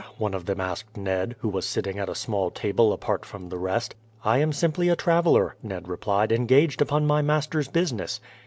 [0.17, 3.59] one of them asked Ned, who was sitting at a small table apart from the
[3.59, 3.93] rest.
[4.25, 8.19] "I am simply a traveller," Ned replied, "engaged upon my master's business."